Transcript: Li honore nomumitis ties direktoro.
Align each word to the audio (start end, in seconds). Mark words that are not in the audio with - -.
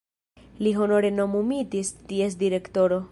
Li 0.67 0.71
honore 0.85 1.11
nomumitis 1.19 1.93
ties 2.09 2.43
direktoro. 2.45 3.03